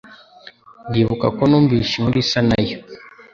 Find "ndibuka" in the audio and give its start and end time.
0.89-1.27